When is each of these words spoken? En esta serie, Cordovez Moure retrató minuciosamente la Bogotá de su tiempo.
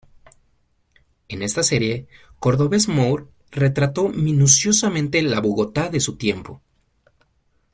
En 1.27 1.43
esta 1.43 1.61
serie, 1.61 2.07
Cordovez 2.39 2.87
Moure 2.87 3.27
retrató 3.51 4.09
minuciosamente 4.09 5.21
la 5.21 5.39
Bogotá 5.41 5.89
de 5.89 5.99
su 5.99 6.17
tiempo. 6.17 6.59